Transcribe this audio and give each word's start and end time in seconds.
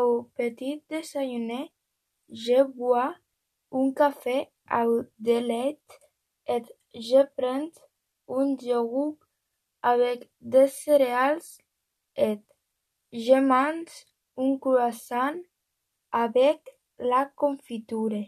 au 0.00 0.30
petit 0.36 0.82
déjeuner, 0.88 1.72
je 2.28 2.62
bois 2.62 3.14
un 3.72 3.92
cafè 3.92 4.50
au 4.70 5.02
lait 5.18 5.78
et 6.46 6.62
je 6.94 7.22
prends 7.36 7.70
un 8.28 8.56
iogurt 8.60 9.18
avec 9.82 10.30
des 10.40 10.68
céréales 10.68 11.40
et 12.16 12.38
je 13.12 13.40
mange 13.40 14.06
un 14.36 14.58
croissant 14.58 15.40
avec 16.12 16.60
la 16.98 17.26
confiture. 17.36 18.24